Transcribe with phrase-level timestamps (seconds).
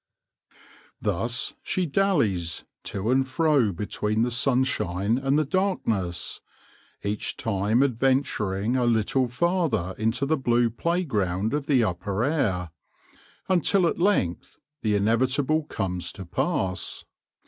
[0.99, 6.41] Thus she dallies, to and fro between the sunshine and the darkness,
[7.03, 12.71] each time adventuring a little farther into the blue playground of the upper air,
[13.47, 17.05] until at length the inevitable comes to pass.